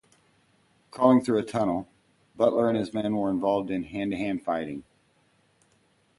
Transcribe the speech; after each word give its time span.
Crawling 0.89 1.21
through 1.21 1.37
a 1.37 1.43
tunnel, 1.43 1.87
Butler 2.35 2.67
and 2.67 2.75
his 2.75 2.91
men 2.91 3.15
were 3.15 3.29
involved 3.29 3.69
in 3.69 3.83
hand-to-hand 3.83 4.43
fighting. 4.43 4.83